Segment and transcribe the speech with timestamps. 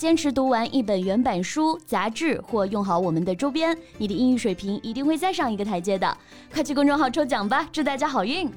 [0.00, 6.16] 坚持读完一本原版书、杂志或用好我们的周边，你的英语水平一定会再上一个台阶的。
[6.50, 8.50] 快去公众号抽奖吧，祝大家好运！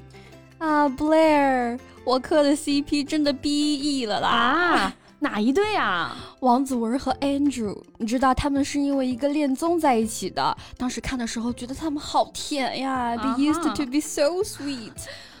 [0.56, 4.28] 啊，Blair，我磕的 CP 真的 BE 了啦！
[4.30, 6.16] 啊，哪一对啊？
[6.40, 10.56] 王子文和 Andrew，你知道他们是因为一个恋综在一起的。
[10.78, 14.92] 当时看的时候觉得他们好甜呀，They used to be so sweet。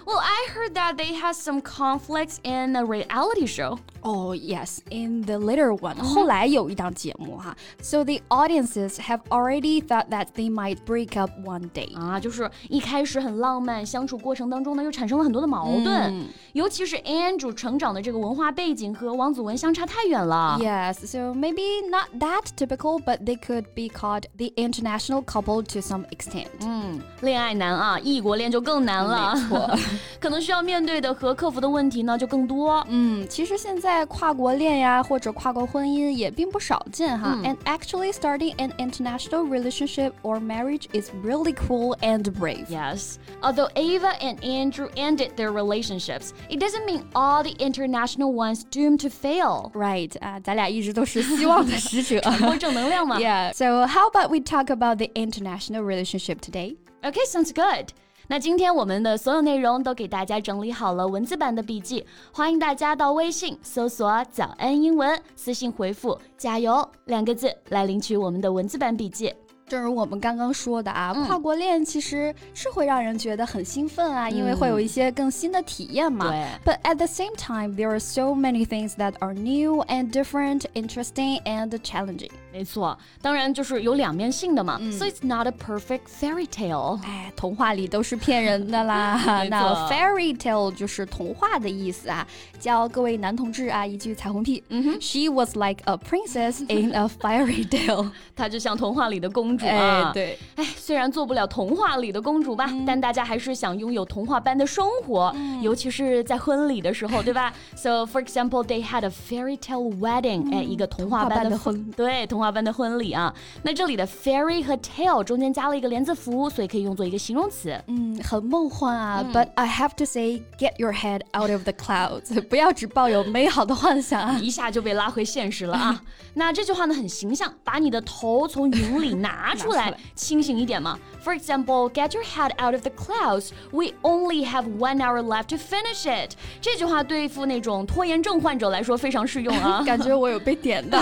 [0.05, 3.77] Well, I heard that they had some conflicts in a reality show.
[4.01, 11.19] Oh yes, in the later one，、嗯、后来有一档节目哈，so the audiences have already thought that they might break
[11.19, 20.57] up one day 啊，就是一开始很浪漫，相处过程当中呢又产生了很多的矛盾，嗯、尤其是 Andrew 成长的这个文化背景和王子文相差太远了。
[20.59, 26.05] Yes, so maybe not that typical, but they could be called the international couple to some
[26.09, 26.47] extent.
[26.61, 29.35] 嗯，恋爱难啊，异国恋就更难了。
[29.35, 29.77] 没错。
[30.19, 32.85] 可能需要面对的和克服的问题呢就更多。
[32.89, 37.37] 嗯，其实现在跨国恋呀或者跨国婚姻也并不少见哈。
[37.43, 42.67] And actually starting an international relationship or marriage is really cool and brave.
[42.69, 43.17] Yes.
[43.41, 48.99] Although Ava and Andrew ended their relationships, it doesn't mean all the international ones doomed
[49.01, 49.71] to fail.
[49.73, 50.11] Right.
[50.19, 53.19] 啊，咱俩一直都是希望的使者，传播正能量嘛。
[53.19, 53.53] Yeah.
[53.53, 56.77] So how about we talk about the international relationship today?
[57.01, 57.93] Okay, sounds good.
[58.26, 69.34] 那今天我们的所有内容都给大家整理好了文字版的笔记，欢迎大家到微信搜索“早安英文”，私信回复“加油”两个字来领取我们的文字版笔记。
[69.66, 76.32] 正如我们刚刚说的啊，跨国恋其实是会让人觉得很兴奋啊，因为会有一些更新的体验嘛。
[76.64, 81.42] But at the same time, there are so many things that are new and different, interesting
[81.44, 82.30] and challenging.
[82.54, 84.78] 没错，当然就是有两面性的嘛。
[84.90, 87.00] So it's not a perfect fairy tale。
[87.04, 89.20] 哎，童话里都是骗人的啦。
[89.50, 92.26] 那 fairy tale 就是童话的意思啊。
[92.58, 94.62] 教各位男同志啊一句彩虹屁。
[95.00, 98.10] She was like a princess in a fairy tale。
[98.34, 99.44] 她就像童话里的公。
[99.44, 113.33] 公主啊，对，哎，虽然做不了童话里的公主吧，但大家还是想拥有童话般的生活，尤其是在婚礼的时候，对吧？So for example, they had a fairy tale wedding，哎，一个童话般的婚，对，童话般的婚礼啊。
[113.63, 119.25] 那这里的 fairy 和 tale 中间加了一个连字符，所以可以用作一个形容词，嗯，很梦幻啊。
[119.33, 126.03] But I have to say, get your head out of the clouds，不要只抱有美好的幻想啊，一下就被拉回现实了啊。
[126.33, 129.29] 那这句话呢很形象，把你的头从云里拿。
[129.39, 130.99] 拿出来，清醒一点嘛。
[131.23, 133.51] For example, get your head out of the clouds.
[133.71, 136.35] We only have one hour left to finish it.
[136.59, 139.83] 这句话对付那种拖延症患者来说非常适用啊。
[139.85, 140.99] 感觉我有被点到。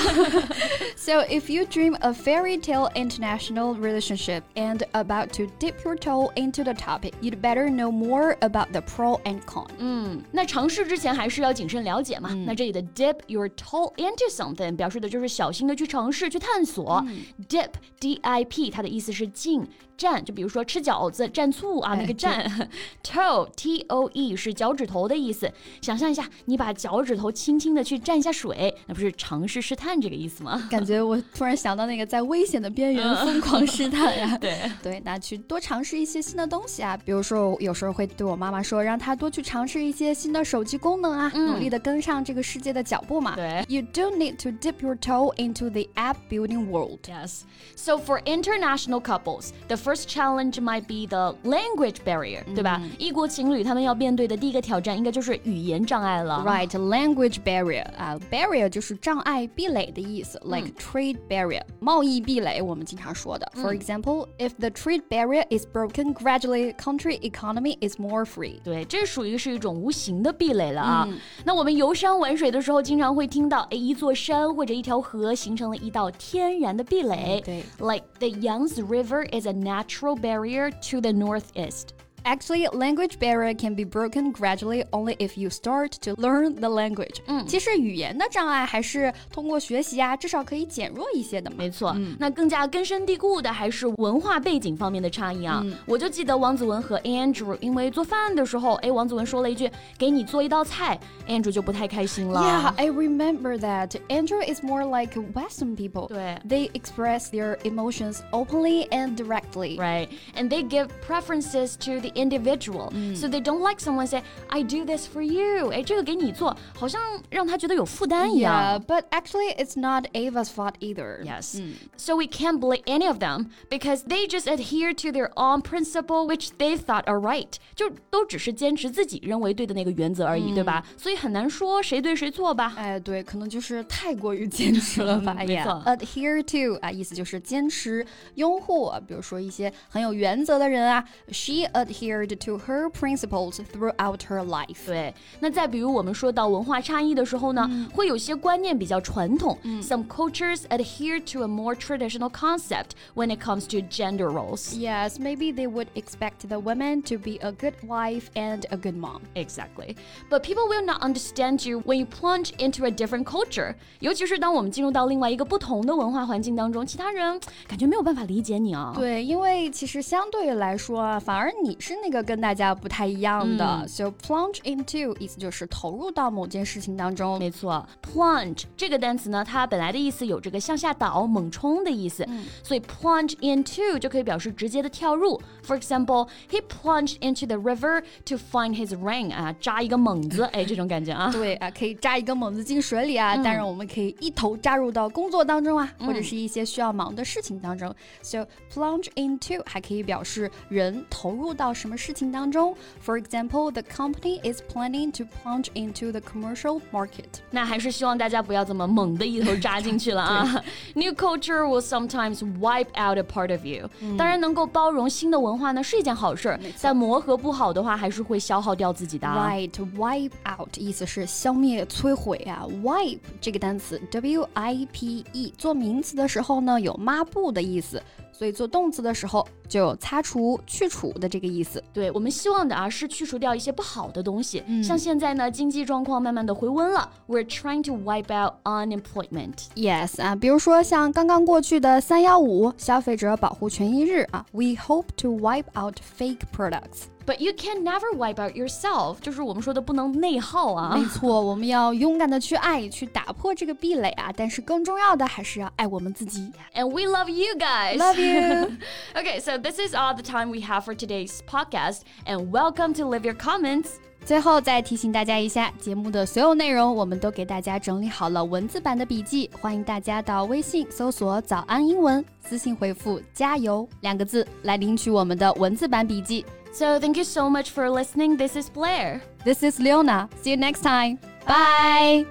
[0.95, 6.29] so if you dream a fairy tale international relationship and about to dip your toe
[6.35, 9.67] into the topic, you'd better know more about the pro and con.
[9.77, 12.29] 嗯，那尝试之前还是要谨慎了解嘛。
[12.33, 17.01] 嗯、那这里的 dip your toe into something 表示的就是小心的去尝试、去探索。
[17.07, 17.69] 嗯、dip
[17.99, 19.65] d i p 它的意思是浸。
[19.97, 22.67] 蘸，就比如说吃饺子蘸醋啊，那个蘸。
[23.03, 25.51] toe t o e 是脚趾头的意思。
[25.81, 30.67] 想象一下，你把脚趾头轻轻的去蘸一下水，那不是尝试试探这个意思吗？
[30.69, 34.37] 感觉我 突然想到那个在危险的边缘疯狂试探呀。
[34.39, 43.35] 对对，那去多尝试一些新的东西啊，比如说有时候会对我妈妈说，让她多去尝试一些新的手机功能啊，努力的跟上这个世界的脚步嘛。
[43.35, 46.99] 对，You don't need to dip your toe into the app building world.
[47.07, 47.41] Yes.
[47.75, 52.79] So for international couples, the first first challenge might be the language barrier，、嗯、对吧？
[52.99, 56.43] 异国情侣他们要面对的第一个挑战应该就是语言障碍了。
[56.45, 63.51] Right, language barrier 啊、uh,，barrier 就是障碍、壁垒的意思，like、嗯、 trade barrier，贸易壁垒，我们经常说的。
[63.55, 68.61] For example, if the trade barrier is broken, gradually country economy is more free。
[68.63, 71.05] 对，这属于是一种无形的壁垒了啊。
[71.09, 77.41] 嗯、那我们游山玩水的时候，经常会听到，哎，一座山或者一条河形成了一道天然的壁垒。
[77.43, 81.93] 对，like the Yangtze River is a natural natural barrier to the northeast.
[82.23, 87.21] Actually, language barrier can be broken gradually only if you start to learn the language。
[87.27, 91.55] 嗯，其实语言的障碍还是通过学习啊，至少可以减弱一些的嘛。
[91.57, 95.63] 没错，那更加根深蒂固的还是文化背景方面的差异啊。
[95.85, 100.99] 我就记得王子文和 Andrew 因为做饭的时候，哎，王子文说了一句“给你做一道菜
[101.29, 102.41] ”，Andrew 就不太开心了。
[102.41, 103.91] Yeah, I remember that.
[104.09, 106.09] Andrew is more like Western people.
[106.09, 109.77] 对，They express their emotions openly and directly.
[109.77, 113.15] Right, and they give preferences to the individual, mm.
[113.15, 118.79] so they don't like someone say, "I do this for you." 哎，这个给你做，好像让他觉得有负担一样。
[118.79, 121.23] Yeah, but actually, it's not Ava's fault either.
[121.23, 121.73] Yes, mm.
[121.97, 126.27] so we can't blame any of them because they just adhere to their own principle,
[126.27, 127.53] which they thought are right.
[127.75, 130.83] 就都只是坚持自己认为对的那个原则而已，对吧？
[130.97, 132.73] 所以很难说谁对谁错吧？
[132.77, 135.33] 哎，对，可能就是太过于坚持了吧？
[135.33, 138.05] 没错，adhere to 啊，意思就是坚持、
[138.35, 138.91] 拥护。
[139.07, 141.65] 比如说一些很有原则的人啊，she
[142.01, 144.85] adhered to her principles throughout her life。
[144.85, 149.57] 对，那再比如我们说到文化差异的时候呢，会有些观念比较传统。
[149.81, 154.75] Some cultures adhere to a more traditional concept when it comes to gender roles.
[154.75, 158.95] Yes, maybe they would expect the woman to be a good wife and a good
[158.97, 159.21] mom.
[159.35, 159.95] Exactly.
[160.29, 163.75] But people will not understand you when you plunge into a different culture.
[163.99, 168.93] 尤其是当我们进入到另外一个不同的文化环境当中，其他人感觉没有办法理解你啊。
[168.95, 173.64] 对，因为其实相对来说啊，反而你 是那个跟大家不太一样的。
[173.82, 177.38] 嗯、so plunge into 意思就是投入到某件事情当中。
[177.38, 185.40] 没错，plunge 这个单词呢，它本来的意思有这个向下倒、猛冲的意思，嗯、所以 plunge into 就可以表示直接的跳入。
[185.64, 191.30] For example, he plunged into the river to find his ring 啊，扎一个猛子，哎，这种感觉啊。
[191.30, 193.34] 对啊，可以扎一个猛子进水里啊。
[193.34, 197.94] 嗯、当然，我们可以一头扎入到工作当中啊，或者是一些需要忙的事情当中。
[198.22, 202.75] So plunge into 还可以表示人投入到 什么事情当中。
[203.03, 207.41] For example, the company is planning to plunge into the commercial market.
[207.51, 210.63] 那 还是希望大家不要这么猛的一头扎进去了啊。
[210.93, 213.89] New culture will sometimes wipe out a part of you.
[214.17, 219.27] 当然，能够包容新的文化呢是一件好事，但磨合不好的话，还是会消耗掉自己的。
[219.27, 222.65] Right, wipe out 意思是消灭、摧毁啊。
[222.83, 228.01] Wipe 这个单词，W I P E 做名词的时候呢，有抹布的意思。
[228.32, 231.82] 所以做动词的时候就有擦除、去除的这个意思。
[231.92, 234.62] 对我们希望的啊是去除掉一些不好的东西。
[234.66, 239.66] 嗯、像现在呢，经济状况慢慢的回温了，We're trying to wipe out unemployment.
[239.74, 247.04] Yes 啊，比如说像刚刚过去的三幺五消费者保护权益日啊，We hope to wipe out fake products.
[247.24, 250.96] But you can never wipe out yourself，就是我们说的不能内耗啊。
[250.96, 254.32] 没错，我们要勇敢的去爱，去打破这个壁垒啊。
[254.36, 256.50] 但是更重要的还是要爱我们自己。
[256.74, 257.96] And we love you guys.
[257.96, 258.72] Love you.
[259.14, 262.00] okay, so this is all the time we have for today's podcast.
[262.26, 263.90] And welcome to leave your comments.
[264.24, 276.44] 最后再提醒大家一下，节目的所有内容我们都给大家整理好了文字版的笔记，欢迎大家到微信搜索“早安英文”，私信回复“加油”两个字来领取我们的文字版笔记。
[276.73, 278.37] So thank you so much for listening.
[278.37, 279.21] This is Blair.
[279.43, 280.29] This is Leona.
[280.41, 281.19] See you next time.
[281.47, 282.25] Bye.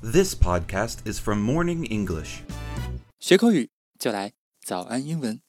[0.00, 2.42] This podcast is from Morning English.
[3.20, 4.32] 学口语就来
[4.62, 5.44] 早安英文。